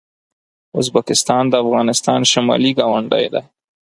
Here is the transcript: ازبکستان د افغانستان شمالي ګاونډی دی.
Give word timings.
ازبکستان 0.79 1.43
د 1.49 1.53
افغانستان 1.63 2.19
شمالي 2.31 2.71
ګاونډی 2.79 3.25
دی. 3.33 3.41